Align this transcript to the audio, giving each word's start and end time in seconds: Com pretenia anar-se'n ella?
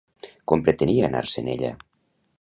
Com 0.51 0.63
pretenia 0.69 1.05
anar-se'n 1.11 1.53
ella? 1.57 1.73